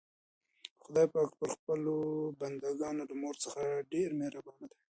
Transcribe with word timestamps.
خدای 0.83 1.07
پاک 1.13 1.29
پر 1.39 1.49
خپلو 1.57 1.95
بندګانو 2.39 3.03
له 3.09 3.15
مور 3.21 3.35
څخه 3.43 3.61
ډېر 3.91 4.09
مهربان 4.19 4.61
دی. 4.69 4.75